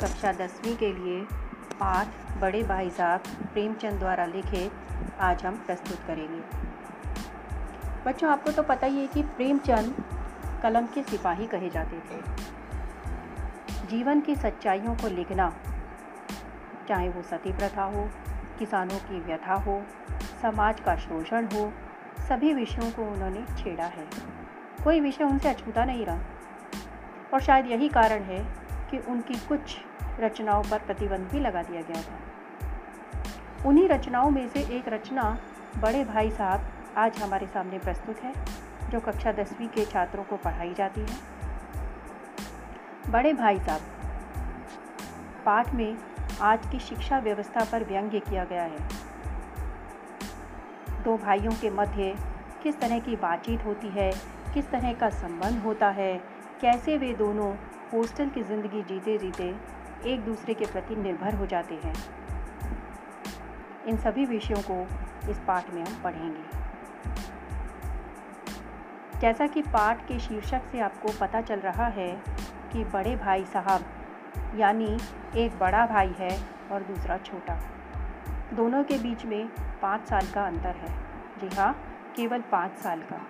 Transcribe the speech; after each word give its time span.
कक्षा 0.00 0.32
दसवीं 0.32 0.76
के 0.76 0.92
लिए 0.92 1.20
पाठ 1.80 2.08
बड़े 2.38 2.62
भाई 2.62 2.90
साहब 2.90 3.20
प्रेमचंद 3.52 3.92
द्वारा 3.92 4.24
लिखे 4.24 4.70
आज 5.20 5.46
हम 5.46 5.56
प्रस्तुत 5.56 5.98
करेंगे। 6.06 6.42
बच्चों, 8.06 8.30
आपको 8.30 8.52
तो 8.52 8.62
पता 8.62 8.86
ही 8.86 9.00
है 9.00 9.06
कि 9.06 9.22
प्रेमचंद 9.22 10.04
कलम 10.62 10.86
के 10.86 11.02
सिपाही 11.02 11.46
कहे 11.46 11.70
जाते 11.70 11.98
थे। 11.98 12.20
जीवन 13.86 14.20
की 14.20 14.36
सच्चाइयों 14.36 14.94
को 14.94 15.08
लिखना, 15.08 15.54
चाहे 16.88 17.08
वो 17.08 17.22
सती 17.22 17.52
प्रथा 17.52 17.82
हो, 17.82 18.10
किसानों 18.58 18.98
की 18.98 19.20
व्यथा 19.20 19.54
हो, 19.54 19.82
समाज 20.42 20.80
का 20.80 20.96
शोषण 20.96 21.44
हो, 21.44 21.72
सभी 22.28 22.54
विषयों 22.54 22.90
को 22.90 23.02
उन्होंने 23.02 23.44
छेड़ा 23.58 23.84
है। 23.84 24.06
कोई 24.84 25.00
विषय 25.00 25.24
उनसे 25.24 25.48
अछूता 25.48 25.84
नहीं 25.84 26.06
रहा। 26.06 26.18
और 27.34 27.40
शायद 27.40 27.66
यही 27.66 27.88
कारण 27.88 28.22
है 28.22 28.56
कि 28.90 28.98
उनकी 28.98 29.34
कुछ 29.34 29.78
रचनाओं 30.20 30.62
पर 30.62 30.78
प्रतिबंध 30.78 31.28
भी 31.28 31.40
लगा 31.40 31.62
दिया 31.62 31.82
गया 31.82 32.02
था। 32.02 32.18
उन्हीं 33.68 33.88
रचनाओं 33.88 34.30
में 34.30 34.48
से 34.48 34.60
एक 34.60 34.88
रचना, 34.88 35.38
बड़े 35.78 36.04
भाई 36.04 36.30
साहब, 36.30 36.60
आज 36.96 37.18
हमारे 37.18 37.46
सामने 37.46 37.78
प्रस्तुत 37.78 38.18
है, 38.18 38.32
जो 38.90 39.00
कक्षा 39.00 39.32
दसवीं 39.32 39.68
के 39.68 39.84
छात्रों 39.84 40.24
को 40.24 40.36
पढ़ाई 40.36 40.74
जाती 40.74 41.00
है। 41.00 41.16
बड़े 43.10 43.32
भाई 43.32 43.58
साहब, 43.58 43.80
पाठ 45.46 45.74
में 45.74 45.96
आज 46.40 46.66
की 46.72 46.78
शिक्षा 46.78 47.18
व्यवस्था 47.18 47.64
पर 47.64 47.84
व्यंग्य 47.84 48.20
किया 48.20 48.44
गया 48.44 48.62
है। 48.62 48.78
दो 51.02 51.16
भाइयों 51.16 51.52
के 51.52 51.70
मध्य 51.70 52.14
किस 52.62 52.80
तरह 52.80 52.98
की 52.98 53.16
बातचीत 53.16 53.64
होती 53.64 53.88
है, 53.88 54.12
किस 54.54 54.70
तरह 54.70 54.92
का 54.92 55.10
संबंध 55.10 55.62
होता 55.62 55.88
है, 55.90 56.20
कैसे 56.60 56.96
वे 56.98 57.12
दोनों 57.12 57.54
हॉस्टल 57.92 58.28
की 58.28 58.42
ज़िंदगी 58.42 58.82
जीते 58.82 59.18
जीते 59.18 59.54
एक 60.06 60.20
दूसरे 60.20 60.54
के 60.54 60.66
प्रति 60.66 60.96
निर्भर 60.96 61.34
हो 61.34 61.46
जाते 61.46 61.74
हैं। 61.74 61.94
इन 63.88 63.96
सभी 63.96 64.24
विषयों 64.26 64.60
को 64.62 64.80
इस 65.30 65.38
पाठ 65.38 65.70
में 65.70 65.82
हम 65.82 66.02
पढ़ेंगे। 66.02 66.58
जैसा 69.20 69.46
कि 69.46 69.62
पाठ 69.62 70.06
के 70.08 70.18
शीर्षक 70.18 70.62
से 70.72 70.80
आपको 70.80 71.12
पता 71.20 71.40
चल 71.40 71.60
रहा 71.60 71.86
है 71.86 72.10
कि 72.72 72.84
बड़े 72.84 73.14
भाई 73.16 73.44
साहब, 73.44 73.84
यानी 74.56 74.96
एक 75.36 75.58
बड़ा 75.58 75.86
भाई 75.86 76.14
है 76.18 76.38
और 76.72 76.82
दूसरा 76.82 77.18
छोटा। 77.18 77.58
दोनों 78.54 78.82
के 78.84 78.98
बीच 78.98 79.24
में 79.24 79.48
पाँच 79.82 80.08
साल 80.08 80.26
का 80.26 80.46
अंतर 80.46 80.76
है। 80.76 80.94
जी 81.40 81.54
हाँ 81.56 81.72
केवल 82.16 82.40
पाँच 82.52 82.78
साल 82.78 83.02
का। 83.02 83.20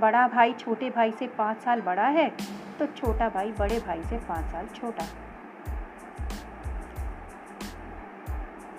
बड़ा 0.00 0.26
भाई 0.28 0.52
छोटे 0.52 0.90
भाई 0.90 1.12
से 1.12 1.26
पाँच 1.28 1.58
साल 1.58 1.80
बड़ा 1.80 2.06
है 2.08 2.28
तो 2.78 2.86
छोटा 2.86 3.28
भाई 3.28 3.52
बड़े 3.52 3.78
भाई 3.80 4.02
से 4.04 4.16
पाँच 4.18 4.44
साल 4.44 4.66
छोटा। 4.74 5.04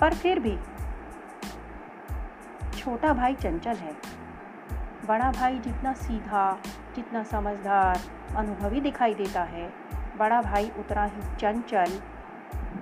पर 0.02 0.14
फिर 0.14 0.40
भी 0.40 0.59
छोटा 2.78 3.14
भाई 3.14 3.36
चंचल 3.36 3.76
है। 3.76 3.95
बड़ा 5.06 5.31
भाई 5.31 5.59
जितना 5.59 5.94
सीधा, 5.94 6.62
जितना 6.95 7.23
समझदार, 7.23 8.00
अनुभवी 8.36 8.81
दिखाई 8.81 9.14
देता 9.14 9.44
है। 9.44 9.73
बड़ा 10.18 10.42
भाई 10.42 10.72
उतना 10.78 11.03
ही 11.03 11.36
चंचल 11.36 12.02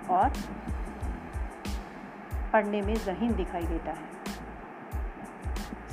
और 0.10 0.34
पढ़ने 2.54 2.82
में 2.82 2.96
जहीन 2.96 3.36
दिखाई 3.36 3.64
देता 3.64 3.92
है। 3.92 4.16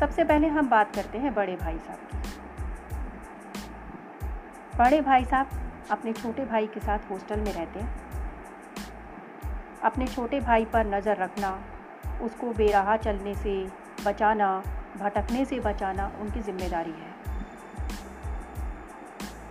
सबसे 0.00 0.25
पहले 0.25 0.48
हम 0.48 0.69
बात 0.69 0.95
करते 0.97 1.19
हैं 1.19 1.34
बड़े 1.34 1.56
भाई 1.56 1.78
साहब 1.78 1.98
की। 1.98 2.19
बड़े 4.78 5.00
भाई 5.00 5.25
साहब 5.25 5.47
अपने 5.91 6.12
छोटे 6.12 6.44
भाई 6.44 6.66
के 6.66 6.81
साथ 6.81 6.99
हॉस्टल 7.11 7.41
में 7.41 7.53
रहते 7.53 7.81
हैं। 7.81 8.01
अपने 9.84 10.06
छोटे 10.06 10.41
भाई 10.41 10.65
पर 10.65 10.87
नज़र 10.87 11.16
रखना, 11.16 11.59
उसको 12.22 12.53
बेराहा 12.53 12.97
चलने 12.97 13.34
से 13.34 13.54
बचाना, 14.06 14.48
भटकने 14.98 15.44
से 15.44 15.60
बचाना 15.60 16.10
उनकी 16.20 16.41
ज़िम्मेदारी 16.41 16.91
है। 16.91 17.10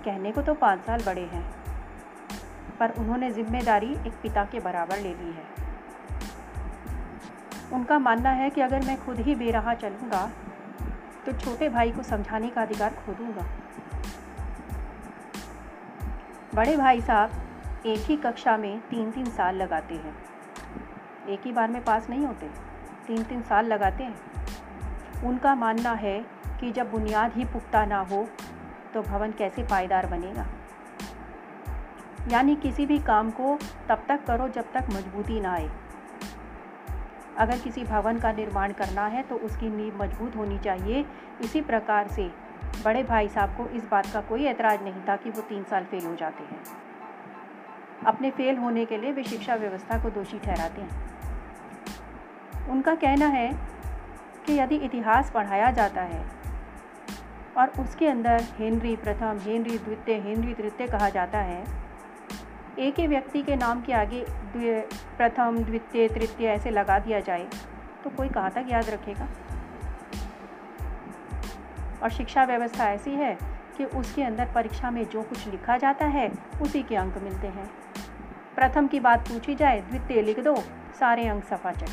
कहने 0.05 0.31
को 0.31 0.41
तो 0.41 0.53
पाँच 0.53 0.79
साल 0.79 1.03
बड़े 1.05 1.25
हैं, 1.25 1.43
पर 2.79 2.93
उन्होंने 2.97 3.31
ज़िम्मेदारी 3.31 3.91
एक 3.97 4.13
पिता 4.23 4.45
के 4.45 4.59
बराबर 4.59 4.97
ले 4.97 5.13
ली 5.13 5.31
है। 5.31 5.45
उनका 7.73 7.97
मानना 7.99 8.29
है 8.29 8.49
कि 8.49 8.61
अगर 8.61 8.85
मैं 8.85 8.97
खुद 9.05 9.19
ही 9.19 9.35
बेराह 9.35 9.73
चलूँगा 9.73 10.29
तो 11.25 11.31
छोटे 11.33 11.69
भाई 11.69 11.91
को 11.91 12.03
समझाने 12.03 12.49
का 12.49 12.61
अधिकार 12.61 12.93
खो 12.95 13.13
दूँगा 13.13 13.45
बड़े 16.55 16.75
भाई 16.77 17.01
साहब 17.01 17.31
एक 17.85 17.99
ही 17.99 18.15
कक्षा 18.15 18.55
में 18.57 18.79
तीन 18.79 19.11
तीन 19.11 19.25
साल 19.25 19.55
लगाते 19.55 19.95
हैं। 19.95 20.13
एक 21.29 21.45
ही 21.45 21.51
बार 21.51 21.69
में 21.69 21.83
पास 21.83 22.09
नहीं 22.09 22.25
होते 22.25 22.47
तीन 23.07 23.23
तीन 23.23 23.41
साल 23.41 23.65
लगाते 23.65 24.03
हैं। 24.03 25.23
उनका 25.23 25.53
मानना 25.55 25.91
है 25.93 26.19
कि 26.59 26.71
जब 26.71 26.91
बुनियाद 26.91 27.33
ही 27.33 27.45
पुख्ता 27.45 27.85
ना 27.85 27.99
हो 28.01 28.27
तो 28.93 29.01
भवन 29.01 29.31
कैसे 29.31 29.63
पायदार 29.63 30.07
बनेगा? 30.07 30.45
यानी 32.27 32.55
किसी 32.55 32.85
भी 32.85 32.99
काम 32.99 33.31
को 33.31 33.57
तब 33.89 34.03
तक 34.07 34.23
करो 34.25 34.47
जब 34.47 34.71
तक 34.73 34.93
मजबूती 34.93 35.39
ना 35.39 35.53
आए। 35.53 35.69
अगर 37.37 37.57
किसी 37.57 37.83
भवन 37.83 38.19
का 38.19 38.31
निर्माण 38.31 38.71
करना 38.73 39.05
है 39.07 39.23
तो 39.23 39.35
उसकी 39.39 39.69
नींव 39.69 40.01
मज़बूत 40.03 40.35
होनी 40.35 40.59
चाहिए। 40.59 41.05
इसी 41.41 41.61
प्रकार 41.61 42.07
से 42.07 42.29
बड़े 42.85 43.03
भाई 43.03 43.27
साहब 43.29 43.57
को 43.57 43.67
इस 43.69 43.89
बात 43.91 44.13
का 44.13 44.21
कोई 44.21 44.45
ऐतराज़ 44.45 44.81
नहीं 44.81 45.01
था 45.09 45.15
कि 45.15 45.29
वो 45.29 45.41
तीन 45.41 45.63
साल 45.63 45.83
फेल 45.83 46.05
हो 46.05 46.15
जाते 46.15 46.43
हैं। 46.43 46.63
अपने 48.05 48.29
फेल 48.31 48.57
होने 48.57 48.85
के 48.85 48.97
लिए 48.97 49.11
वे 49.11 49.23
शिक्षा 49.23 49.55
व्यवस्था 49.55 50.01
को 50.03 50.09
दोषी 50.09 50.39
ठहराते 50.39 50.81
हैं। 50.81 52.69
उनका 52.69 52.95
कहना 52.95 53.25
है 53.27 53.51
कि 54.45 54.53
यदि 54.53 54.75
इतिहास 54.75 55.31
पढ़ाया 55.31 55.71
जाता 55.71 56.01
है 56.01 56.25
और 57.57 57.69
उसके 57.79 58.07
अंदर 58.07 58.43
हेनरी 58.57 58.95
प्रथम, 58.95 59.37
हेनरी 59.41 59.77
द्वितीय, 59.77 60.15
हेनरी 60.15 60.53
तृतीय 60.53 60.87
कहा 60.87 61.09
जाता 61.09 61.39
है, 61.39 61.63
एक 62.79 62.99
ही 62.99 63.07
व्यक्ति 63.07 63.41
के 63.43 63.55
नाम 63.55 63.81
के 63.81 63.93
आगे 63.93 64.25
प्रथम, 65.17 65.57
द्वितीय, 65.57 66.07
तृतीय 66.07 66.47
ऐसे 66.47 66.69
लगा 66.69 66.99
दिया 66.99 67.19
जाए 67.19 67.47
तो 68.03 68.09
कोई 68.09 68.29
कहाँ 68.29 68.51
तक 68.51 68.65
याद 68.69 68.89
रखेगा? 68.89 69.27
और 72.03 72.09
शिक्षा 72.09 72.43
व्यवस्था 72.43 72.89
ऐसी 72.89 73.11
है 73.11 73.37
कि 73.81 73.97
उसके 73.97 74.23
अंदर 74.23 74.51
परीक्षा 74.55 74.89
में 74.91 75.03
जो 75.05 75.21
कुछ 75.23 75.47
लिखा 75.47 75.77
जाता 75.77 76.05
है, 76.05 76.31
उसी 76.61 76.81
के 76.83 76.95
अंक 76.95 77.17
मिलते 77.17 77.47
हैं। 77.47 77.69
प्रथम 78.55 78.87
की 78.87 78.99
बात 78.99 79.27
पूछी 79.27 79.55
जाए, 79.55 79.79
द्वितीय 79.81 80.21
लिख 80.21 80.39
दो, 80.39 80.55
सारे 80.99 81.27
अंक 81.27 81.43
सफ़ा 81.43 81.71
चट 81.71 81.89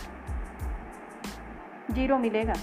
ज़ीरो 1.91 2.19
मिलेगा। 2.19 2.55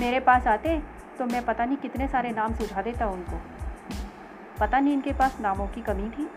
मेरे 0.00 0.20
पास 0.20 0.46
आते 0.46 0.78
तो 1.18 1.26
मैं 1.26 1.44
पता 1.44 1.64
नहीं 1.64 1.76
कितने 1.76 2.08
सारे 2.08 2.30
नाम 2.30 2.54
सुझा 2.54 2.82
देता 2.82 3.06
उनको। 3.06 3.40
पता 4.60 4.80
नहीं 4.80 4.92
इनके 4.92 5.12
पास 5.12 5.38
नामों 5.40 5.66
की 5.66 5.80
कमी 5.80 6.10
थी। 6.10 6.30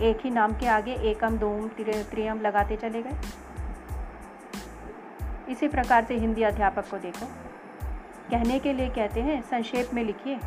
एक 0.00 0.20
ही 0.24 0.30
नाम 0.30 0.52
के 0.52 0.66
आगे 0.66 0.92
एकम, 1.10 1.38
दोम 1.38 1.68
त्रियम 1.78 2.40
लगाते 2.40 2.76
चले 2.76 3.02
गए। 3.02 3.16
इसी 5.48 5.68
प्रकार 5.68 6.04
से 6.04 6.14
हिंदी 6.14 6.42
अध्यापक 6.42 6.88
को 6.88 6.98
देखो। 6.98 7.26
कहने 8.32 8.58
के 8.58 8.72
लिए 8.72 8.88
कहते 8.88 9.20
हैं, 9.20 9.40
संक्षेप 9.42 9.90
में 9.94 10.02
लिखिए। 10.04 10.38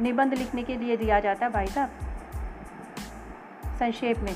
निबंध 0.00 0.34
लिखने 0.34 0.62
के 0.62 0.76
लिए 0.76 0.96
दिया 0.96 1.20
जाता 1.20 1.46
है 1.46 1.52
भाई 1.52 1.66
साहब। 1.66 1.90
संक्षेप 3.78 4.18
में। 4.18 4.34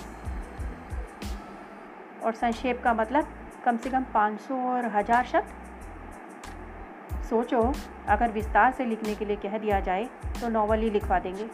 और 2.24 2.32
संक्षेप 2.32 2.82
का 2.84 2.92
मतलब 2.94 3.28
कम 3.64 3.76
से 3.76 3.90
कम 3.90 4.04
500 4.04 4.54
और 4.66 4.86
हज़ार 4.86 5.24
शब्द। 5.24 5.54
सोचो, 7.24 7.72
अगर 8.08 8.30
विस्तार 8.30 8.72
से 8.72 8.84
लिखने 8.84 9.14
के 9.14 9.24
लिए 9.24 9.36
कह 9.36 9.58
दिया 9.58 9.80
जाए 9.80 10.04
तो 10.40 10.48
नॉवल 10.48 10.78
ही 10.78 10.90
लिखवा 10.90 11.18
देंगे। 11.18 11.48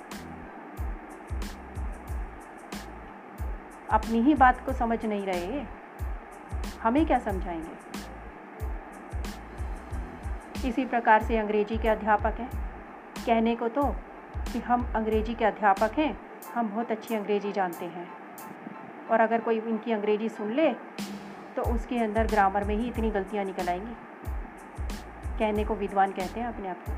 अपनी 3.91 4.21
ही 4.21 4.35
बात 4.35 4.65
को 4.67 4.73
समझ 4.73 5.05
नहीं 5.07 5.27
रहे, 5.27 5.63
हमें 6.83 7.07
क्या 7.07 7.19
समझाएँगे? 7.19 7.82
इसी 10.65 10.85
प्रकार 10.85 11.23
से 11.23 11.37
अंग्रेज़ी 11.37 11.79
के 11.79 11.89
अध्यापक 11.89 12.35
हैं। 12.39 12.51
कहने 13.27 13.55
को 13.57 13.69
तो 13.69 13.83
कि 14.53 14.59
हम 14.59 14.93
अंग्रेज़ी 14.97 15.35
के 15.35 15.45
अध्यापक 15.45 15.99
हैं, 15.99 16.19
हम 16.55 16.69
बहुत 16.69 16.91
अच्छी 16.91 17.15
अंग्रेज़ी 17.15 17.53
जानते 17.53 17.85
हैं। 17.85 18.09
और 19.11 19.21
अगर 19.21 19.41
कोई 19.41 19.59
इनकी 19.59 19.93
अंग्रेज़ी 19.93 20.29
सुन 20.29 20.53
ले 20.53 20.73
तो 21.57 21.63
उसके 21.63 21.99
अंदर 21.99 22.27
ग्रामर 22.27 22.65
में 22.65 22.75
ही 22.77 22.89
इतनी 22.89 23.11
गलतियाँ 23.11 23.45
निकल 23.45 23.69
आएँगी। 23.69 23.95
कहने 25.39 25.65
को 25.65 25.75
विद्वान 25.75 26.13
कहते 26.13 26.41
हैं 26.41 26.47
अपने 26.49 26.69
आप 26.69 26.85
को। 26.89 26.93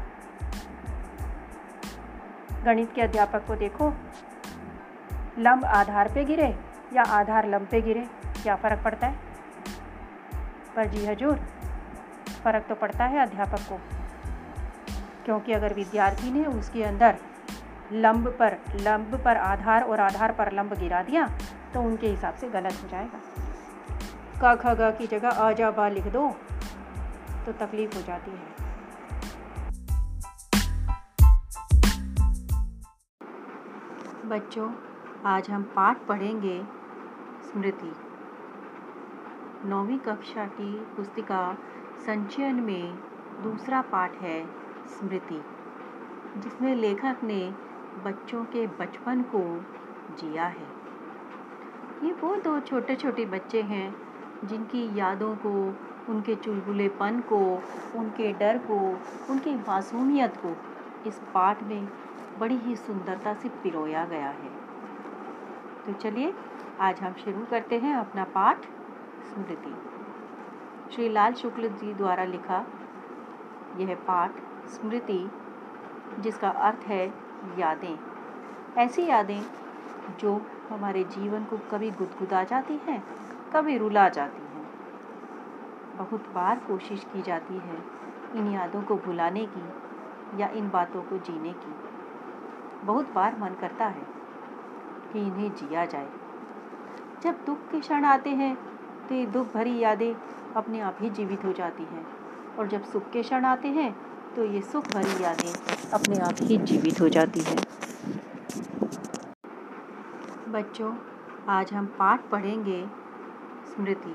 गणित 2.64 2.92
के 2.92 3.02
अध्यापक 3.02 3.46
को 3.46 3.56
देखो, 3.56 3.92
लंब 5.38 5.64
आधार 5.64 6.12
पे 6.14 6.24
गिरे 6.24 6.48
या 6.92 7.02
आधार 7.02 7.48
लंब 7.48 7.66
पे 7.66 7.80
गिरे, 7.80 8.06
क्या 8.42 8.56
फ़र्क 8.56 8.82
पड़ता 8.84 9.06
है? 9.06 9.18
पर 10.76 10.86
जी 10.86 11.06
हजूर 11.06 11.40
फ़र्क 12.44 12.64
तो 12.68 12.74
पड़ता 12.74 13.04
है 13.04 13.18
अध्यापक 13.20 13.60
को, 13.68 13.78
क्योंकि 15.24 15.52
अगर 15.52 15.74
विद्यार्थी 15.74 16.30
ने 16.30 16.44
उसके 16.48 16.82
अंदर 16.84 17.18
लंब 17.94 18.28
पर 18.38 18.56
लंब 18.80 19.20
पर 19.24 19.36
आधार 19.36 19.82
और 19.82 20.00
आधार 20.00 20.32
पर 20.32 20.52
लंब 20.52 20.74
गिरा 20.74 21.02
दिया 21.02 21.26
तो 21.74 21.82
उनके 21.82 22.06
हिसाब 22.06 22.34
से 22.34 22.48
गलत 22.48 22.82
हो 22.82 22.88
जाएगा। 22.88 23.20
क, 24.42 24.56
ख, 24.56 24.74
ग 24.80 24.90
की 24.98 25.06
जगह 25.06 25.28
अ, 25.28 25.52
जा, 25.52 25.70
बा 25.70 25.88
लिख 25.88 26.06
दो 26.12 26.28
तो 27.46 27.52
तकलीफ़ 27.56 27.96
हो 27.96 28.02
जाती 28.02 28.30
है। 28.30 28.52
बच्चों, 34.26 34.70
आज 35.26 35.50
हम 35.50 35.62
पाठ 35.76 36.06
पढ़ेंगे 36.06 36.62
स्मृति। 37.44 37.92
नौवीं 39.64 39.98
कक्षा 39.98 40.44
की 40.50 40.72
पुस्तिका 40.96 41.40
संचयन 42.06 42.54
में 42.54 42.98
दूसरा 43.42 43.82
पाठ 43.82 44.14
है 44.14 44.46
स्मृति, 44.86 45.44
जिसमें 46.36 46.74
लेखक 46.74 47.16
ने 47.24 47.54
बच्चों 48.04 48.44
के 48.44 48.66
बचपन 48.66 49.22
को 49.22 49.40
जिया 50.16 50.46
है। 50.46 50.66
ये 52.04 52.12
वो 52.12 52.36
दो 52.36 52.60
छोटे 52.60 52.96
छोटे 52.96 53.24
बच्चे 53.24 53.62
हैं 53.62 53.96
जिनकी 54.44 54.98
यादों 54.98 55.36
को, 55.36 55.74
उनके 56.12 56.34
चुलबुलेपन 56.34 57.20
को, 57.20 57.62
उनके 57.98 58.32
डर 58.32 58.58
को, 58.58 58.78
उनकी 59.32 59.54
मासूमियत 59.54 60.36
को 60.36 60.56
इस 61.08 61.20
पाठ 61.34 61.62
में 61.62 61.88
बड़ी 62.38 62.56
ही 62.56 62.76
सुंदरता 62.76 63.34
से 63.34 63.48
पिरोया 63.48 64.04
गया 64.04 64.28
है। 64.28 64.50
तो 65.86 65.92
चलिए, 65.92 66.34
आज 66.80 67.00
हम 67.00 67.12
शुरू 67.12 67.46
करते 67.50 67.78
हैं 67.78 67.96
अपना 67.96 68.24
पाठ 68.24 68.66
स्मृति। 69.34 69.93
श्री 70.92 71.08
लाल 71.08 71.32
शुक्ल 71.32 71.68
जी 71.68 71.92
द्वारा 71.94 72.24
लिखा 72.24 72.64
यह 73.76 73.94
पाठ 73.94 74.30
स्मृति, 74.66 75.30
जिसका 76.20 76.48
अर्थ 76.48 76.86
है 76.86 77.06
यादें। 77.58 77.98
ऐसी 78.78 79.06
यादें 79.06 79.42
जो 80.20 80.40
हमारे 80.68 81.04
जीवन 81.04 81.44
को 81.44 81.58
कभी 81.72 81.90
गुदगुदा 81.90 82.42
जाती 82.44 82.80
हैं, 82.84 83.02
कभी 83.52 83.76
रुला 83.78 84.08
जाती 84.08 84.42
हैं। 84.42 84.66
बहुत 85.96 86.28
बार 86.34 86.58
कोशिश 86.58 87.04
की 87.04 87.22
जाती 87.22 87.54
है 87.54 87.78
इन 88.34 88.50
यादों 88.52 88.82
को 88.82 88.96
भुलाने 88.96 89.46
की 89.46 89.64
या 90.40 90.48
इन 90.48 90.70
बातों 90.70 91.02
को 91.02 91.18
जीने 91.18 91.52
की। 91.52 91.74
बहुत 92.86 93.12
बार 93.12 93.38
मन 93.40 93.54
करता 93.60 93.86
है 93.86 94.06
कि 95.12 95.20
इन्हें 95.20 95.54
जिया 95.54 95.84
जाए। 95.84 96.08
जब 97.22 97.44
दुख 97.44 97.58
के 97.70 97.80
क्षण 97.80 98.04
आते 98.04 98.30
हैं 98.30 98.56
तो 99.08 99.14
ये 99.14 99.26
दुख 99.26 99.52
भरी 99.54 99.78
यादें 99.78 100.14
अपने 100.56 100.80
आप 100.80 100.98
ही 101.00 101.10
जीवित 101.10 101.44
हो 101.44 101.52
जाती 101.52 101.82
हैं। 101.82 102.06
और 102.56 102.66
जब 102.68 102.84
सुख 102.84 103.10
के 103.10 103.22
क्षण 103.22 103.44
आते 103.44 103.68
हैं 103.68 103.94
तो 104.36 104.44
ये 104.44 104.60
सुख 104.62 104.88
भरी 104.88 105.22
यादें 105.24 105.52
अपने 105.90 106.18
आप 106.18 106.34
ही 106.40 106.56
जीवित 106.58 107.00
हो 107.00 107.08
जाती 107.08 107.40
हैं। 107.40 107.56
बच्चों, 110.52 110.94
आज 111.48 111.72
हम 111.72 111.86
पाठ 111.98 112.28
पढ़ेंगे 112.30 112.84
स्मृति। 113.66 114.14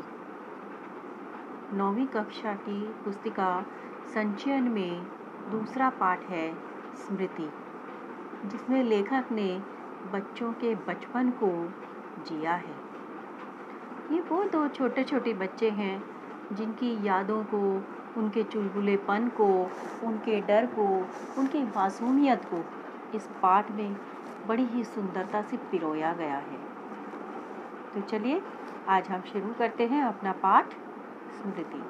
नौवीं 1.74 2.06
कक्षा 2.08 2.54
की 2.54 2.82
पुस्तिका 3.04 3.66
संचयन 4.14 4.64
में 4.64 5.04
दूसरा 5.52 5.90
पाठ 5.90 6.24
है 6.30 6.54
स्मृति, 6.98 7.50
जिसमें 8.46 8.84
लेखक 8.84 9.32
ने 9.32 9.50
बच्चों 10.14 10.52
के 10.54 10.74
बचपन 10.88 11.30
को 11.44 11.52
जिया 12.24 12.54
है। 12.56 12.76
ये 14.12 14.20
वो 14.22 14.44
दो 14.44 14.68
छोटे 14.68 15.04
छोटे 15.04 15.34
बच्चे 15.34 15.70
हैं 15.72 16.19
जिनकी 16.54 17.08
यादों 17.08 17.44
को, 17.44 17.84
उनके 18.18 18.44
चुलबुलेपन 18.44 19.28
को, 19.28 19.72
उनके 20.08 20.42
डर 20.42 20.66
को, 20.66 21.08
उनकी 21.42 21.64
मासूमियत 21.64 22.46
को, 22.54 22.66
इस 23.18 23.30
पाठ 23.42 23.72
में 23.72 23.98
बड़ी 24.48 24.66
ही 24.66 24.84
सुंदरता 24.84 25.42
से 25.42 25.58
पिरोया 25.58 26.14
गया 26.14 26.36
है। 26.36 26.58
तो 27.94 28.02
चलिए, 28.02 28.42
आज 28.88 29.10
हम 29.10 29.22
शुरू 29.22 29.54
करते 29.60 29.88
हैं 29.88 30.04
अपना 30.04 30.32
पाठ 30.32 30.74
स्मृति। 31.42 31.84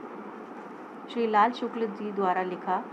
श्री 1.14 1.28
लाल 1.28 1.52
शुक्ल 1.52 1.88
जी 1.88 2.12
द्वारा 2.12 2.42
लिखा 2.42 2.84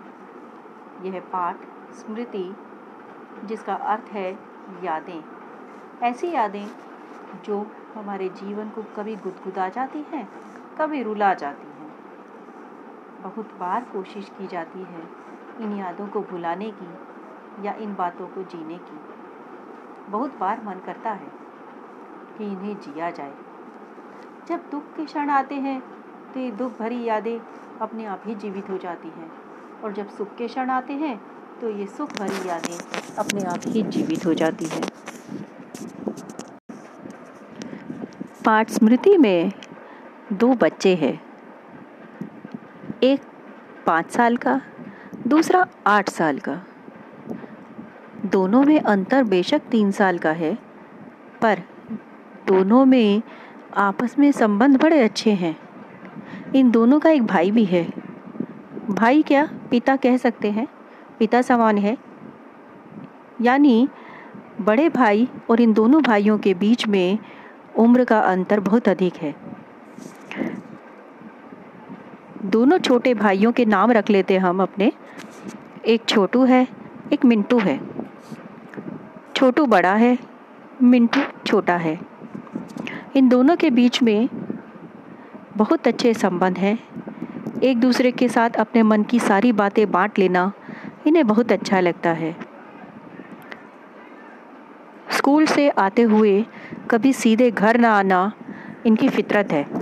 यह 1.02 1.20
पाठ 1.20 1.56
स्मृति, 1.92 2.56
जिसका 3.44 3.74
अर्थ 3.74 4.04
है 4.04 4.38
यादें। 4.82 5.24
ऐसी 6.02 6.30
यादें 6.30 6.68
जो 7.44 7.66
हमारे 7.94 8.28
जीवन 8.28 8.70
को 8.70 8.82
कभी 8.82 9.16
गुदगुदा 9.16 9.68
जाती 9.68 9.98
हैं 9.98 10.45
कभी 10.78 11.02
रुला 11.02 11.32
जाती 11.34 11.66
हैं। 11.68 11.90
बहुत 13.22 13.52
बार 13.60 13.84
कोशिश 13.92 14.28
की 14.38 14.46
जाती 14.46 14.78
है 14.80 15.02
इन 15.60 15.76
यादों 15.78 16.06
को 16.06 16.20
भुलाने 16.22 16.70
की 16.72 17.66
या 17.66 17.72
इन 17.74 17.94
बातों 17.94 18.26
को 18.26 18.42
जीने 18.44 18.78
की। 18.78 18.98
बहुत 20.10 20.38
बार 20.38 20.62
मन 20.64 20.80
करता 20.86 21.10
है 21.12 21.30
कि 22.38 22.44
इन्हें 22.44 22.74
जिया 22.76 23.10
जाए। 23.10 23.34
जब 24.48 24.68
दुख 24.70 24.94
के 24.96 25.04
क्षण 25.04 25.30
आते 25.30 25.54
हैं 25.54 25.80
तो 26.34 26.40
ये 26.40 26.50
दुख 26.52 26.78
भरी 26.78 27.02
यादें 27.04 27.38
अपने 27.80 28.04
आप 28.06 28.22
ही 28.26 28.34
जीवित 28.34 28.70
हो 28.70 28.78
जाती 28.78 29.08
हैं। 29.08 29.30
और 29.82 29.92
जब 29.92 30.08
सुख 30.08 30.34
के 30.36 30.48
क्षण 30.48 30.70
आते 30.70 30.92
हैं 30.94 31.20
तो 31.60 31.70
ये 31.70 31.86
सुख 31.86 32.18
भरी 32.18 32.48
यादें 32.48 32.78
अपने 33.18 33.44
आप 33.44 33.60
ही 33.66 33.82
जीवित 33.82 34.26
हो 34.26 34.34
जाती 34.34 34.66
हैं। 34.66 34.82
पाठ 38.44 38.70
स्मृति 38.70 39.16
में 39.18 39.52
दो 40.32 40.54
बच्चे 40.54 40.94
हैं। 40.94 41.22
एक 43.02 43.20
पाँच 43.86 44.10
साल 44.10 44.36
का, 44.36 44.60
दूसरा 45.26 45.66
आठ 45.86 46.10
साल 46.10 46.38
का। 46.38 46.62
दोनों 48.26 48.62
में 48.64 48.80
अंतर 48.80 49.24
बेशक 49.24 49.58
तीन 49.58 49.90
साल 49.90 50.18
का 50.18 50.30
है, 50.30 50.58
पर 51.42 51.62
दोनों 52.46 52.84
में 52.84 53.22
आपस 53.76 54.18
में 54.18 54.32
संबंध 54.32 54.82
बड़े 54.82 55.02
अच्छे 55.02 55.30
हैं। 55.30 55.58
इन 56.54 56.70
दोनों 56.70 57.00
का 57.00 57.10
एक 57.10 57.26
भाई 57.26 57.50
भी 57.50 57.64
है। 57.64 57.92
भाई 58.90 59.22
क्या 59.22 59.48
पिता 59.70 59.96
कह 59.96 60.16
सकते 60.16 60.50
हैं? 60.50 60.68
पिता 61.18 61.42
समान 61.42 61.78
है। 61.78 61.98
यानी 63.40 63.88
बड़े 64.60 64.88
भाई 64.88 65.28
और 65.50 65.60
इन 65.60 65.72
दोनों 65.72 66.02
भाइयों 66.02 66.38
के 66.38 66.54
बीच 66.54 66.88
में 66.88 67.18
उम्र 67.78 68.04
का 68.04 68.20
अंतर 68.20 68.60
बहुत 68.60 68.88
अधिक 68.88 69.14
है। 69.14 69.45
दोनों 72.56 72.78
छोटे 72.78 73.14
भाइयों 73.14 73.52
के 73.52 73.64
नाम 73.64 73.90
रख 73.92 74.10
लेते 74.10 74.36
हम 74.38 74.62
अपने। 74.62 74.92
एक 75.86 76.04
छोटू 76.08 76.44
है, 76.44 76.68
एक 77.12 77.24
मिंटू 77.24 77.58
है। 77.58 77.80
छोटू 79.36 79.66
बड़ा 79.66 79.94
है, 79.94 80.18
मिंटू 80.82 81.20
छोटा 81.46 81.76
है। 81.76 82.00
इन 83.16 83.28
दोनों 83.28 83.56
के 83.56 83.70
बीच 83.70 84.02
में 84.02 84.28
बहुत 85.56 85.88
अच्छे 85.88 86.14
संबंध 86.14 86.58
हैं। 86.58 86.78
एक 87.62 87.80
दूसरे 87.80 88.12
के 88.12 88.28
साथ 88.28 88.50
अपने 88.50 88.82
मन 88.82 89.02
की 89.02 89.20
सारी 89.20 89.52
बातें 89.52 89.90
बांट 89.90 90.18
लेना 90.18 90.52
इन्हें 91.06 91.26
बहुत 91.26 91.52
अच्छा 91.52 91.80
लगता 91.80 92.10
है। 92.10 92.36
स्कूल 95.10 95.46
से 95.46 95.68
आते 95.68 96.02
हुए 96.02 96.44
कभी 96.90 97.12
सीधे 97.12 97.50
घर 97.50 97.78
ना 97.78 97.98
आना 97.98 98.32
इनकी 98.86 99.08
फितरत 99.08 99.52
है। 99.52 99.75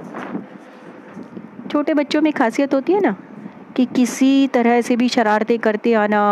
छोटे 1.75 1.95
बच्चों 1.95 2.21
में 2.23 2.33
खासियत 2.33 2.75
होती 2.75 2.93
है 2.93 3.01
ना, 3.01 3.15
कि 3.77 3.85
किसी 3.87 4.47
तरह 4.49 4.81
से 4.81 4.97
भी 4.97 5.09
शरारतें 5.09 5.59
करते 5.59 5.93
आना 5.97 6.23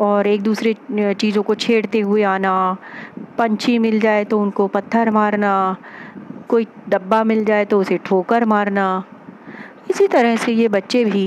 और 0.00 0.26
एक 0.26 0.42
दूसरे 0.42 0.74
चीज़ों 0.92 1.42
को 1.42 1.54
छेड़ते 1.56 2.00
हुए 2.00 2.22
आना, 2.24 2.76
पंछी 3.38 3.78
मिल 3.78 3.98
जाए 4.00 4.24
तो 4.24 4.40
उनको 4.40 4.66
पत्थर 4.68 5.10
मारना, 5.10 5.76
कोई 6.48 6.66
डब्बा 6.88 7.22
मिल 7.24 7.44
जाए 7.44 7.64
तो 7.64 7.80
उसे 7.80 7.98
ठोकर 8.04 8.44
मारना, 8.44 9.04
इसी 9.90 10.08
तरह 10.08 10.36
से 10.36 10.52
ये 10.52 10.68
बच्चे 10.68 11.04
भी 11.04 11.26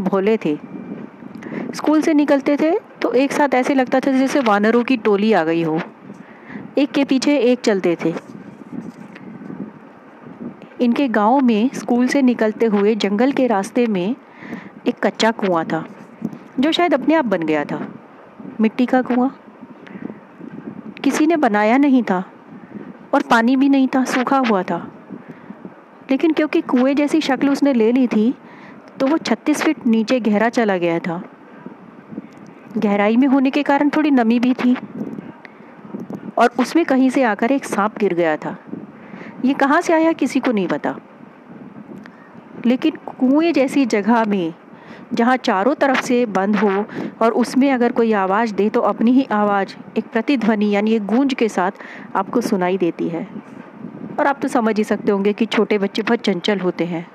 भोले 0.00 0.36
थे। 0.36 0.58
स्कूल 1.74 2.00
से 2.02 2.14
निकलते 2.14 2.56
थे 2.56 2.78
तो 3.02 3.12
एक 3.14 3.32
साथ 3.32 3.54
ऐसे 3.54 3.74
लगता 3.74 4.00
था 4.00 4.12
जैसे 4.12 4.40
वानरों 4.42 4.82
की 4.84 4.96
टोली 4.98 5.32
आ 5.32 5.44
गई 5.44 5.62
हो। 5.62 5.80
एक 6.78 6.90
के 6.90 7.04
पीछे 7.04 7.38
एक 7.42 7.60
चलते 7.60 7.96
थे। 8.04 8.14
इनके 10.80 11.08
गाँव 11.08 11.40
में 11.40 11.70
स्कूल 11.74 12.06
से 12.06 12.22
निकलते 12.22 12.66
हुए 12.66 12.94
जंगल 12.94 13.32
के 13.32 13.46
रास्ते 13.46 13.86
में 13.86 14.16
एक 14.86 14.94
कच्चा 15.02 15.30
कुआँ 15.30 15.64
था, 15.64 15.84
जो 16.60 16.72
शायद 16.72 16.94
अपने 16.94 17.14
आप 17.14 17.24
बन 17.24 17.42
गया 17.42 17.64
था। 17.64 17.80
मिट्टी 18.60 18.86
का 18.86 19.02
कुआँ। 19.02 19.28
किसी 21.04 21.26
ने 21.26 21.36
बनाया 21.36 21.76
नहीं 21.76 22.02
था 22.02 22.22
और 23.14 23.22
पानी 23.22 23.56
भी 23.56 23.68
नहीं 23.68 23.88
था, 23.88 24.04
सूखा 24.04 24.38
हुआ 24.38 24.62
था। 24.62 24.76
लेकिन 26.10 26.32
क्योंकि 26.32 26.60
कुएँ 26.60 26.94
जैसी 26.94 27.20
शक्ल 27.20 27.48
उसने 27.48 27.72
ले 27.72 27.92
ली 27.92 28.06
थी 28.06 28.34
तो 29.00 29.06
वो 29.06 29.18
36 29.18 29.62
फीट 29.62 29.86
नीचे 29.86 30.20
गहरा 30.20 30.48
चला 30.48 30.76
गया 30.76 30.98
था। 30.98 31.22
गहराई 32.78 33.16
में 33.16 33.26
होने 33.28 33.50
के 33.50 33.62
कारण 33.62 33.88
थोड़ी 33.88 34.10
नमी 34.10 34.38
भी 34.40 34.54
थी 34.54 34.76
और 36.38 36.52
उसमें 36.60 36.84
कहीं 36.84 37.10
से 37.10 37.22
आकर 37.22 37.52
एक 37.52 37.64
सांप 37.64 37.98
गिर 37.98 38.14
गया 38.14 38.36
था। 38.36 38.56
ये 39.44 39.54
कहाँ 39.54 39.80
से 39.80 39.92
आया 39.92 40.12
किसी 40.12 40.40
को 40.40 40.52
नहीं 40.52 40.68
पता। 40.68 40.96
लेकिन 42.66 42.92
कुएँ 42.96 43.52
जैसी 43.52 43.86
जगह 43.86 44.24
में, 44.24 44.54
जहाँ 45.14 45.36
चारों 45.36 45.74
तरफ़ 45.74 46.00
से 46.00 46.26
बंद 46.26 46.56
हो 46.56 46.84
और 47.22 47.32
उसमें 47.32 47.72
अगर 47.72 47.92
कोई 47.92 48.12
आवाज़ 48.12 48.54
दे 48.54 48.68
तो 48.68 48.80
अपनी 48.80 49.12
ही 49.12 49.26
आवाज़, 49.32 49.76
एक 49.98 50.04
प्रतिध्वनि 50.04 50.70
यानी 50.70 50.92
एक 50.92 51.06
गूंज 51.06 51.34
के 51.34 51.48
साथ 51.48 51.70
आपको 52.16 52.40
सुनाई 52.40 52.78
देती 52.78 53.08
है। 53.08 53.28
और 54.20 54.26
आप 54.26 54.38
तो 54.42 54.48
समझ 54.48 54.76
ही 54.78 54.84
सकते 54.84 55.12
होंगे 55.12 55.32
कि 55.32 55.46
छोटे 55.46 55.78
बच्चे 55.78 56.02
बहुत 56.02 56.20
चंचल 56.20 56.60
होते 56.60 56.84
हैं। 56.84 57.06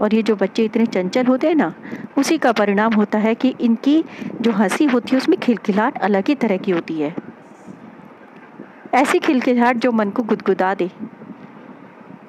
और 0.00 0.14
ये 0.14 0.22
जो 0.22 0.36
बच्चे 0.36 0.64
इतने 0.64 0.86
चंचल 0.86 1.26
होते 1.26 1.48
हैं 1.48 1.54
ना, 1.54 1.74
उसी 2.18 2.38
का 2.38 2.52
परिणाम 2.52 2.94
होता 2.94 3.18
है 3.18 3.34
कि 3.34 3.54
इनकी 3.60 4.04
जो 4.40 4.52
हँसी 4.52 4.84
होती 4.84 5.10
है 5.12 5.16
उसमें 5.16 5.38
खिलखिलाहट 5.38 5.98
अलग 5.98 6.24
ही 6.28 6.34
तरह 6.34 6.56
की 6.56 6.72
होती 6.72 7.00
है। 7.00 7.14
ऐसी 8.94 9.18
खिलखिलाहट 9.18 9.76
जो 9.76 9.92
मन 9.92 10.10
को 10.10 10.22
गुदगुदा 10.22 10.74
दे। 10.74 10.90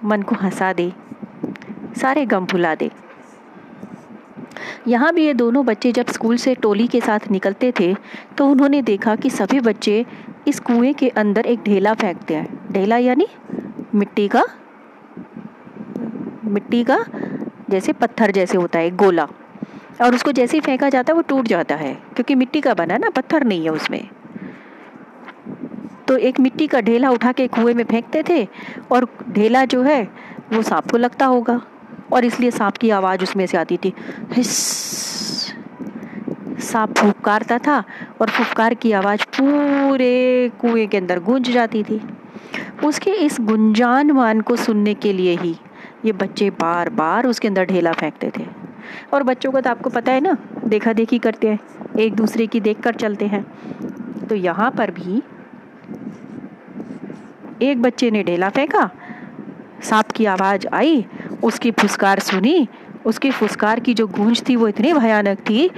मन 0.03 0.21
को 0.21 0.35
हंसा 0.35 0.71
दे, 0.73 0.91
सारे 1.97 2.25
गम 2.25 2.45
भुला 2.45 2.73
दे। 2.75 2.89
यहाँ 4.87 5.13
भी 5.13 5.25
ये 5.25 5.33
दोनों 5.33 5.65
बच्चे 5.65 5.91
जब 5.91 6.07
स्कूल 6.07 6.37
से 6.37 6.55
टोली 6.55 6.87
के 6.87 6.99
साथ 7.01 7.29
निकलते 7.31 7.71
थे 7.79 7.93
तो 8.37 8.47
उन्होंने 8.47 8.81
देखा 8.81 9.15
कि 9.15 9.29
सभी 9.29 9.59
बच्चे 9.59 10.05
इस 10.47 10.59
कुएँ 10.61 10.93
के 10.93 11.09
अंदर 11.09 11.45
एक 11.45 11.63
ढेला 11.63 11.93
फेंकते 11.93 12.35
हैं। 12.35 12.73
ढेला 12.73 12.97
यानी 12.97 13.27
मिट्टी 13.95 14.27
का 14.27 14.43
मिट्टी 16.45 16.83
का 16.83 17.03
जैसे 17.69 17.93
पत्थर 17.93 18.31
जैसे 18.31 18.57
होता 18.57 18.79
है 18.79 18.89
गोला। 18.95 19.27
और 20.01 20.15
उसको 20.15 20.31
जैसे 20.31 20.57
ही 20.57 20.61
फेंका 20.61 20.89
जाता 20.89 21.11
है, 21.11 21.15
वो 21.15 21.21
टूट 21.21 21.47
जाता 21.47 21.75
है, 21.75 21.93
क्योंकि 22.15 22.35
मिट्टी 22.35 22.61
का 22.61 22.73
बना 22.73 22.97
ना, 22.97 23.09
पत्थर 23.09 23.43
नहीं 23.43 23.63
है 23.63 23.69
उसमें। 23.69 24.07
तो 26.13 26.17
एक 26.17 26.39
मिट्टी 26.39 26.67
का 26.67 26.81
ढेला 26.81 27.09
उठा 27.09 27.31
के 27.31 27.47
कुएँ 27.47 27.73
में 27.73 27.83
फेंकते 27.83 28.23
थे 28.29 28.47
और 28.91 29.07
ढेला 29.29 29.65
जो 29.65 29.81
है, 29.81 30.09
वो 30.53 30.61
सांप 30.61 30.91
को 30.91 30.97
लगता 30.97 31.25
होगा। 31.25 31.61
और 32.13 32.25
इसलिए 32.25 32.51
सांप 32.51 32.77
की 32.77 32.89
आवाज़ 32.89 33.23
उसमें 33.23 33.45
से 33.45 33.57
आती 33.57 33.77
थी। 33.77 33.93
सांप 36.61 36.93
फुफकारता 36.93 37.57
था 37.57 37.83
और 38.21 38.29
फुफकार 38.29 38.73
की 38.73 38.91
आवाज़ 38.91 39.23
पूरे 39.23 40.51
कुएँ 40.61 40.87
के 40.87 40.97
अंदर 40.97 41.19
गूंज 41.19 41.49
जाती 41.49 41.83
थी। 41.83 42.01
उसके 42.85 43.11
इस 43.11 43.37
गुंजान 43.39 43.57
गुंजानवान 43.57 44.41
को 44.41 44.55
सुनने 44.55 44.93
के 44.93 45.13
लिए 45.13 45.35
ही 45.35 45.55
ये 46.05 46.11
बच्चे 46.11 46.49
बार 46.49 46.89
बार 46.89 47.27
उसके 47.27 47.47
अंदर 47.47 47.65
ढेला 47.65 47.91
फेंकते 47.91 48.31
थे। 48.37 48.45
और 49.13 49.23
बच्चों 49.23 49.51
का 49.51 49.61
तो 49.61 49.69
आपको 49.69 49.89
पता 49.89 50.11
है 50.11 50.21
ना 50.21 50.37
देखा 50.65 50.93
देखी 50.93 51.19
करते 51.19 51.47
हैं, 51.47 51.59
एक 51.99 52.15
दूसरे 52.15 52.47
की 52.47 52.59
देख 52.59 52.79
कर 52.79 52.95
चलते 52.95 53.25
हैं। 53.25 53.45
तो 54.27 54.35
यहाँ 54.35 54.71
पर 54.71 54.91
भी 54.91 55.23
एक 57.61 57.81
बच्चे 57.81 58.11
ने 58.11 58.23
ढेला 58.23 58.49
फेंका। 58.49 58.89
सांप 59.83 60.11
की 60.11 60.25
आवाज़ 60.27 60.67
आई, 60.73 61.05
उसकी 61.43 61.71
फुसकार 61.71 62.19
सुनी। 62.21 62.67
उसकी 63.05 63.31
फुसकार 63.31 63.79
की 63.79 63.93
जो 63.93 64.07
गूंज 64.09 64.43
थी 64.49 64.55
वो 64.55 64.67
इतनी 64.67 64.93
भयानक 64.93 65.39
थी 65.39 65.69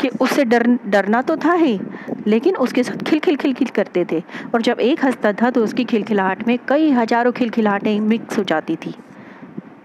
कि 0.00 0.08
उससे 0.20 0.44
डर, 0.44 0.66
डरना 0.86 1.22
तो 1.22 1.36
था 1.36 1.52
ही, 1.52 1.78
लेकिन 2.26 2.56
उसके 2.56 2.82
साथ 2.82 3.02
खिल 3.02 3.18
खिल 3.18 3.36
खिल 3.36 3.52
खिल 3.54 3.68
करते 3.68 4.04
थे। 4.12 4.22
और 4.54 4.62
जब 4.62 4.80
एक 4.80 5.04
हंसता 5.04 5.32
था 5.32 5.50
तो 5.50 5.64
उसकी 5.64 5.84
खिलखिलाहट 5.84 6.46
में 6.48 6.58
कई 6.68 6.90
हज़ारों 6.90 7.32
खिलखिलाहटें 7.32 7.98
मिक्स 8.02 8.38
हो 8.38 8.44
जाती 8.44 8.76
थी, 8.76 8.94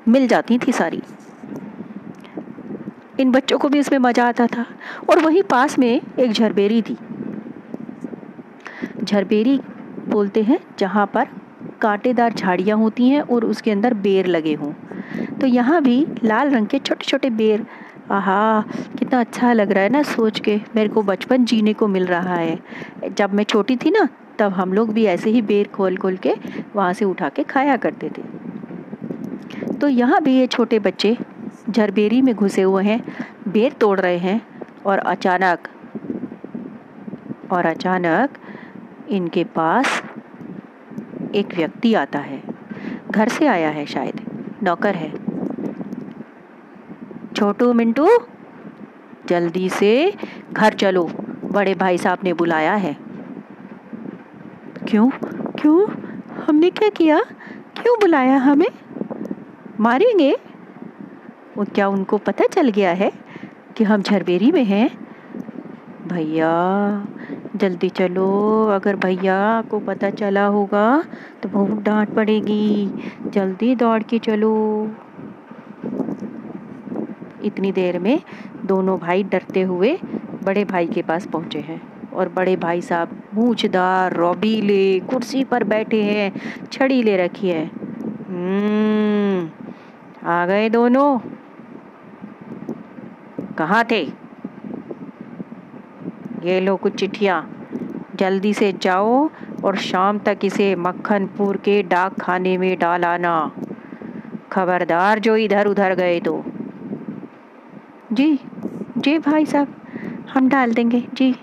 मिल 0.08 0.28
जाती 0.28 0.58
थी 0.58 0.72
सारी। 0.72 1.02
इन 3.20 3.32
बच्चों 3.32 3.58
को 3.58 3.70
भी 3.70 3.80
इसमें 3.80 3.98
मज़ा 4.00 4.28
आता 4.28 4.48
था। 4.48 4.66
और 5.10 5.20
वहीं 5.20 5.44
पास 5.44 5.78
में 5.80 6.02
एक 6.20 6.32
झरबेरी 6.32 6.82
थी। 6.82 6.98
झरबेरी 9.04 9.60
बोलते 10.10 10.44
हैं, 10.44 10.60
जहाँ 10.80 11.06
पर 11.06 11.28
कांटेदार 11.82 12.34
झाड़ियाँ 12.34 12.78
होती 12.78 13.10
हैं 13.10 13.22
और 13.22 13.46
उसके 13.46 13.72
अंदर 13.72 13.94
बेर 13.94 14.26
लगे 14.26 14.54
हों। 14.54 14.72
तो 15.40 15.48
यहाँ 15.48 15.82
भी 15.84 16.06
लाल 16.24 16.50
रंग 16.50 16.68
के 16.68 16.80
छोटे 16.80 17.06
छोटे 17.06 17.30
बेर, 17.30 17.66
आहा, 18.12 18.62
कितना 19.00 19.20
अच्छा 19.20 19.54
लग 19.54 19.72
रहा 19.72 19.84
है 19.84 19.90
ना 19.90 20.02
सोच 20.04 20.40
के। 20.40 20.60
मेरे 20.76 20.90
को 20.90 21.02
बचपन 21.02 21.46
जीने 21.46 21.74
को 21.74 21.88
मिल 21.88 22.06
रहा 22.06 22.36
है। 22.36 22.60
जब 23.18 23.34
मैं 23.34 23.44
छोटी 23.44 23.76
थी 23.76 23.92
ना, 23.92 24.08
तब 24.40 24.52
हम 24.52 24.74
लोग 24.74 24.94
भी 24.94 25.06
ऐसे 25.06 25.30
ही 25.30 25.42
बेर 25.42 25.68
खोल 25.68 25.98
खोल 25.98 26.18
के 26.18 26.34
वहाँ 26.76 26.94
से 26.94 27.06
उठा 27.06 27.30
के 27.30 27.44
खाया 27.44 27.78
करते 27.78 28.10
थे। 28.10 28.22
तो 29.74 29.88
यहाँ 29.88 30.22
भी 30.22 30.38
ये 30.38 30.48
छोटे 30.48 30.80
बच्चे 30.80 31.18
झरबेरी 31.70 32.22
में 32.22 32.34
घुसे 32.36 32.62
हुए 32.62 32.84
हैं, 32.84 33.04
बेर 33.48 33.72
तोड़ 33.72 34.00
रहे 34.00 34.18
हैं 34.18 34.42
और 34.86 34.98
अचानक 34.98 35.68
और 37.52 37.66
अचानक 37.66 38.38
इनके 39.10 39.44
पास 39.44 40.04
एक 41.36 41.56
व्यक्ति 41.56 41.94
आता 41.94 42.20
है। 42.20 42.44
घर 43.12 43.28
से 43.28 43.48
आया 43.48 43.70
है 43.70 43.86
शायद। 43.86 44.22
नौकर 44.64 44.96
है। 44.96 45.12
छोटू 47.34 47.74
मिंटू, 47.74 48.10
जल्दी 49.28 49.70
से 49.70 50.14
घर 50.54 50.74
चलो। 50.74 51.12
बड़े 51.52 51.74
भाई 51.74 51.98
साहब 51.98 52.18
ने 52.24 52.34
बुलाया 52.34 52.76
है। 52.76 52.98
क्यों? 54.88 55.10
क्यों? 55.60 55.92
हमने 56.44 56.70
क्या 56.70 56.90
किया? 56.90 57.22
क्यों 57.82 58.00
बुलाया 58.00 58.38
हमें? 58.38 58.68
मारेंगे? 59.80 60.38
वो 61.58 61.66
क्या 61.66 61.88
उनको 61.88 62.18
पता 62.18 62.46
चल 62.46 62.70
गया 62.70 62.94
है 62.94 63.12
कि 63.78 63.84
हम 63.84 64.02
झरबेरी 64.02 64.52
में 64.52 64.64
हैं? 64.64 65.03
भैया 66.14 66.52
जल्दी 67.56 67.90
चलो। 67.90 68.30
अगर 68.68 68.96
भैया 68.96 69.40
को 69.72 69.80
पता 69.80 70.10
चला 70.10 70.46
होगा 70.46 70.86
तो 71.44 71.50
बहुत 71.50 71.82
डांट 71.84 72.16
पड़ेगी। 72.16 72.90
जल्दी 73.34 73.76
दौड़ 73.76 74.02
के 74.04 74.20
चलो। 74.20 74.54
इतनी 77.44 77.72
देर 77.72 78.00
में 78.00 78.20
दोनों 78.66 78.98
भाई 79.00 79.24
डरते 79.24 79.62
हुए 79.62 79.98
बड़े 80.44 80.64
भाई 80.66 80.88
के 80.88 81.02
पास 81.02 81.26
पहुँचे 81.28 81.60
हैं 81.60 81.82
और 82.12 82.30
बड़े 82.30 82.56
भाई 82.56 82.82
साहब 82.82 83.22
मूछदार 83.34 84.14
रौबीले 84.14 85.00
कुर्सी 85.00 85.44
पर 85.44 85.64
बैठे 85.64 86.02
हैं 86.04 86.32
छड़ी 86.72 87.02
ले 87.04 87.18
रखी 87.18 87.50
है। 87.50 87.66
हम्म, 88.30 89.50
आ 90.30 90.46
गए 90.46 90.70
दोनों। 90.70 91.20
कहाँ 93.58 93.84
थे? 93.92 94.23
ये 96.44 96.60
लो 96.60 96.76
कुछ 96.76 96.96
चिट्ठियाँ। 96.96 97.68
जल्दी 98.16 98.54
से 98.54 98.74
जाओ 98.82 99.30
और 99.64 99.76
शाम 99.76 100.20
तक 100.20 100.40
इसे 100.44 100.76
मक्खनपुर 100.76 101.58
के 101.58 101.84
डाक 101.84 102.20
खाने 102.20 102.58
में 102.58 102.80
डाल 102.80 103.04
आना। 103.04 103.52
खबरदार 104.52 105.20
जो 105.20 105.36
इधर 105.36 105.68
उधर 105.68 105.96
गए 105.96 106.20
तो। 106.20 106.44
जी 108.14 108.40
जी 108.98 109.20
भाई 109.20 109.46
साहब, 109.46 109.76
हम 110.34 110.50
डाल 110.50 110.74
देंगे, 110.74 111.04
जी। 111.14 111.36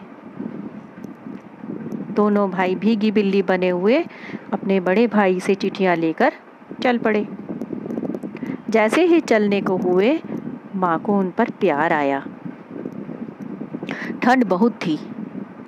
दोनों 2.11 2.51
भाई 2.51 2.75
भीगी 2.75 3.11
बिल्ली 3.11 3.43
बने 3.43 3.69
हुए 3.69 4.05
अपने 4.53 4.81
बड़े 4.81 5.07
भाई 5.07 5.41
से 5.41 5.55
चिट्ठियाँ 5.55 5.97
लेकर 5.97 6.33
चल 6.83 6.99
पड़े। 6.99 7.29
जैसे 8.71 9.05
ही 9.05 9.21
चलने 9.21 9.61
को 9.61 9.77
हुए, 9.77 10.21
माँ 10.77 10.99
को 10.99 11.19
उन 11.19 11.31
पर 11.31 11.51
प्यार 11.51 11.93
आया। 11.93 12.27
ठंड 14.23 14.45
बहुत 14.45 14.73
थी। 14.77 14.99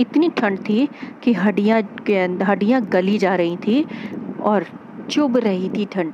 इतनी 0.00 0.28
ठंड 0.28 0.58
थी 0.58 0.88
कि 1.22 1.32
हड्डियाँ 1.32 1.82
के 2.06 2.18
हड्डियाँ 2.44 2.80
गली 2.82 3.16
जा 3.18 3.34
रही 3.34 3.56
थी 3.56 3.84
और 4.42 4.66
चुभ 5.10 5.36
रही 5.36 5.68
थी 5.68 5.84
ठंड। 5.84 6.12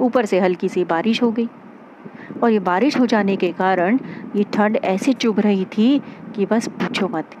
ऊपर 0.00 0.26
से 0.26 0.40
हल्की 0.40 0.68
सी 0.68 0.84
बारिश 0.84 1.22
हो 1.22 1.30
गई 1.30 1.48
और 2.42 2.50
ये 2.50 2.58
बारिश 2.60 2.98
हो 2.98 3.06
जाने 3.06 3.36
के 3.36 3.52
कारण 3.52 3.98
ये 4.36 4.44
ठंड 4.54 4.76
ऐसे 4.76 5.12
चुभ 5.12 5.40
रही 5.40 5.64
थी 5.76 5.98
कि 6.36 6.46
बस 6.46 6.68
पूछो 6.80 7.08
मत। 7.08 7.36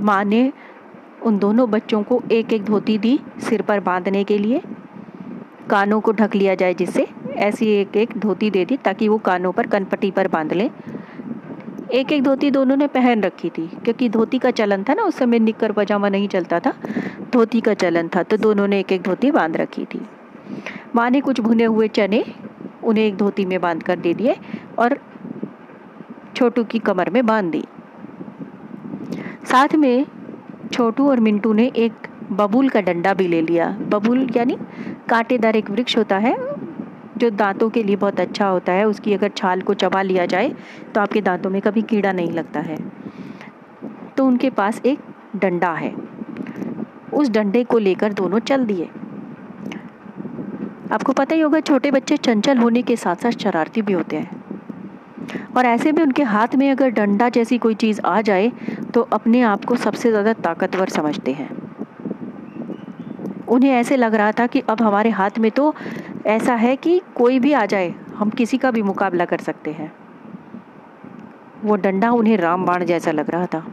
माँ 0.00 0.24
ने 0.24 0.52
उन 1.22 1.38
दोनों 1.38 1.70
बच्चों 1.70 2.02
को 2.02 2.22
एक 2.32 2.52
एक 2.52 2.64
धोती 2.64 2.98
दी 2.98 3.18
सिर 3.40 3.62
पर 3.62 3.80
बांधने 3.80 4.24
के 4.24 4.38
लिए। 4.38 4.60
कानों 5.70 6.00
को 6.00 6.12
ढक 6.12 6.34
लिया 6.34 6.54
जाए 6.54 6.74
जिससे 6.74 7.06
ऐसी 7.38 7.66
एक 7.70 7.96
एक 7.96 8.16
धोती 8.18 8.50
दे 8.50 8.64
दी 8.64 8.76
ताकि 8.76 9.08
वो 9.08 9.18
कानों 9.18 9.52
पर 9.52 9.66
कनपट्टी 9.66 10.10
पर 10.10 10.28
बाँध 10.28 10.52
लें। 10.52 10.70
एक 11.88 12.12
एक 12.12 12.22
धोती 12.22 12.50
दोनों 12.50 12.76
ने 12.76 12.86
पहन 12.86 13.22
रखी 13.22 13.48
थी, 13.48 13.66
क्योंकि 13.84 14.08
धोती 14.08 14.38
का 14.38 14.50
चलन 14.50 14.84
था 14.84 14.94
ना, 14.94 15.02
उस 15.02 15.16
समय 15.16 15.38
निक्कर 15.38 15.72
पजामा 15.72 16.08
नहीं 16.08 16.28
चलता 16.28 16.60
था, 16.60 16.72
धोती 17.32 17.60
का 17.60 17.74
चलन 17.74 18.08
था 18.08 18.22
तो 18.22 18.36
दोनों 18.36 18.66
ने 18.68 18.80
एक 18.80 18.92
एक 18.92 19.02
धोती 19.02 19.30
बाँध 19.30 19.56
रखी 19.56 19.84
थी। 19.84 20.00
माँ 20.94 21.08
ने 21.10 21.20
कुछ 21.20 21.40
भुने 21.40 21.64
हुए 21.64 21.88
चने 21.88 22.24
उन्हें 22.84 23.04
एक 23.04 23.16
धोती 23.16 23.44
में 23.44 23.60
बाँध 23.60 23.82
कर 23.82 23.98
दे 23.98 24.14
दिए 24.14 24.36
और 24.78 24.98
छोटू 26.36 26.64
की 26.64 26.78
कमर 26.78 27.10
में 27.10 27.24
बाँध 27.26 27.50
दी। 27.50 27.64
साथ 29.44 29.74
में 29.74 30.06
छोटू 30.72 31.08
और 31.10 31.20
मिंटू 31.20 31.52
ने 31.52 31.70
एक 31.76 32.06
बबूल 32.32 32.68
का 32.68 32.80
डंडा 32.80 33.14
भी 33.14 33.26
ले 33.28 33.40
लिया। 33.42 33.68
बबूल 33.90 34.28
यानी 34.36 34.56
कांटेदार 35.08 35.56
एक 35.56 35.70
वृक्ष 35.70 35.96
होता 35.96 36.18
है 36.18 36.34
जो 37.16 37.30
दांतों 37.32 37.68
के 37.70 37.82
लिए 37.82 37.96
बहुत 37.96 38.20
अच्छा 38.20 38.46
होता 38.46 38.72
है, 38.72 38.84
उसकी 38.84 39.14
अगर 39.14 39.28
छाल 39.28 39.60
को 39.60 39.74
चबा 39.74 40.02
लिया 40.02 40.26
जाए 40.26 40.54
तो 40.94 41.00
आपके 41.00 41.20
दांतों 41.20 41.50
में 41.50 41.60
कभी 41.62 41.82
कीड़ा 41.84 42.12
नहीं 42.12 42.32
लगता 42.32 42.60
है। 42.60 42.78
तो 44.16 44.26
उनके 44.26 44.50
पास 44.50 44.80
एक 44.86 44.98
डंडा 45.36 45.72
है। 45.72 45.94
उस 47.12 47.28
डंडे 47.30 47.64
को 47.64 47.78
लेकर 47.78 48.12
दोनों 48.12 48.38
चल 48.40 48.64
दिए। 48.66 48.88
आपको 50.92 51.12
पता 51.12 51.34
ही 51.34 51.40
होगा, 51.40 51.60
छोटे 51.60 51.90
बच्चे 51.90 52.16
चंचल 52.16 52.58
होने 52.58 52.82
के 52.82 52.96
साथ 52.96 53.16
साथ 53.16 53.38
शरारती 53.40 53.82
भी 53.82 53.92
होते 53.92 54.16
हैं। 54.16 54.44
और 55.56 55.66
ऐसे 55.66 55.92
में 55.92 56.02
उनके 56.02 56.22
हाथ 56.24 56.54
में 56.54 56.70
अगर 56.70 56.90
डंडा 56.90 57.28
जैसी 57.28 57.58
कोई 57.58 57.74
चीज़ 57.74 58.00
आ 58.00 58.20
जाए 58.20 58.50
तो 58.94 59.00
अपने 59.12 59.40
आप 59.42 59.64
को 59.64 59.76
सबसे 59.76 60.10
ज़्यादा 60.10 60.32
ताकतवर 60.32 60.88
समझते 60.88 61.32
हैं। 61.32 61.48
उन्हें 63.48 63.70
ऐसे 63.70 63.96
लग 63.96 64.14
रहा 64.14 64.32
था 64.32 64.46
कि 64.46 64.60
अब 64.68 64.82
हमारे 64.82 65.10
हाथ 65.10 65.38
में 65.38 65.50
तो 65.50 65.74
ऐसा 66.26 66.54
है 66.54 66.76
कि 66.76 67.00
कोई 67.14 67.38
भी 67.38 67.52
आ 67.52 67.66
जाए, 67.66 67.94
हम 68.16 68.30
किसी 68.30 68.58
का 68.58 68.70
भी 68.70 68.82
मुकाबला 68.82 69.24
कर 69.24 69.38
सकते 69.38 69.70
हैं। 69.72 69.92
वो 71.64 71.76
डंडा 71.76 72.10
उन्हें 72.10 72.36
रामबाण 72.36 72.84
जैसा 72.84 73.10
लग 73.10 73.30
रहा 73.30 73.46
था। 73.46 73.66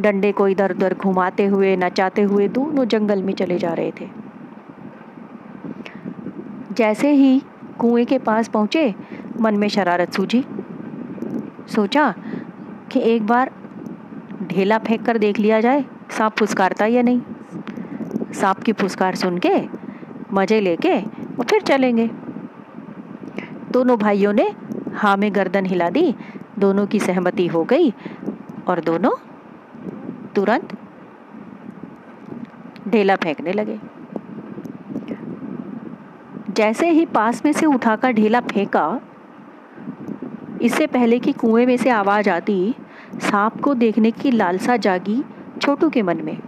डंडे 0.00 0.32
को 0.32 0.48
इधर 0.48 0.70
उधर 0.70 0.94
घुमाते 0.94 1.46
हुए, 1.46 1.76
नचाते 1.76 2.22
हुए 2.22 2.48
दोनों 2.48 2.84
जंगल 2.84 3.22
में 3.22 3.32
चले 3.32 3.58
जा 3.58 3.72
रहे 3.72 3.92
थे। 4.00 4.08
जैसे 6.72 7.10
ही 7.10 7.42
कुएँ 7.78 8.04
के 8.04 8.18
पास 8.18 8.48
पहुँचे, 8.48 8.94
मन 9.40 9.54
में 9.54 9.68
शरारत 9.68 10.12
सूझी। 10.12 10.44
सोचा 11.74 12.14
कि 12.92 13.00
एक 13.00 13.26
बार 13.26 13.50
ढेला 14.42 14.78
फेंक 14.78 15.06
कर 15.06 15.18
देख 15.18 15.38
लिया 15.38 15.60
जाए, 15.60 15.84
सांप 16.10 16.36
फुसकारता 16.36 16.86
या 16.86 17.02
नहीं। 17.02 17.20
सांप 18.32 18.58
की 18.58 18.72
फुसकार 18.72 19.14
सुन 19.14 19.38
के 19.38 19.75
मज़े 20.32 20.60
लेके 20.60 21.00
फिर 21.42 21.62
चलेंगे। 21.62 22.08
दोनों 23.72 23.96
भाइयों 23.98 24.32
ने 24.32 24.48
हाँ 24.94 25.16
में 25.16 25.34
गर्दन 25.34 25.66
हिला 25.66 25.88
दी, 25.90 26.14
दोनों 26.58 26.86
की 26.86 27.00
सहमति 27.00 27.46
हो 27.46 27.64
गई 27.64 27.92
और 28.68 28.80
दोनों 28.80 29.10
तुरंत 30.34 30.76
ढेला 32.88 33.16
फेंकने 33.16 33.52
लगे। 33.52 33.78
जैसे 36.50 36.90
ही 36.90 37.04
पास 37.06 37.44
में 37.44 37.52
से 37.52 37.66
उठाकर 37.66 38.12
ढेला 38.12 38.40
फेंका, 38.40 39.00
इससे 40.62 40.86
पहले 40.86 41.18
कि 41.18 41.32
कुएँ 41.32 41.66
में 41.66 41.76
से 41.76 41.90
आवाज़ 41.90 42.30
आती, 42.30 42.74
सांप 43.20 43.60
को 43.60 43.74
देखने 43.74 44.10
की 44.10 44.30
लालसा 44.30 44.76
जागी 44.76 45.22
छोटू 45.62 45.90
के 45.90 46.02
मन 46.02 46.22
में 46.24 46.38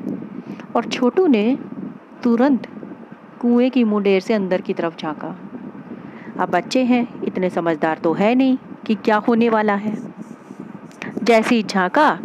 और 0.77 0.85
छोटू 0.85 1.27
ने 1.27 1.59
तुरंत 2.23 2.67
कुएँ 3.41 3.71
की 3.71 3.85
मुंडेर 3.85 4.21
से 4.21 4.35
अंदर 4.35 4.61
की 4.61 4.75
तरफ़ 4.75 4.97
झांका। 4.99 5.29
अब 6.41 6.49
बच्चे 6.49 6.83
हैं, 6.85 7.23
इतने 7.23 7.51
समझदार 7.51 7.99
तो 7.99 8.13
है 8.13 8.35
नहीं 8.35 8.57
कि 8.87 8.95
क्या 8.95 9.17
होने 9.17 9.49
वाला 9.49 9.75
है। 9.75 9.97
जैसे 11.23 11.55
ही 11.55 11.63
झांका 11.63 12.19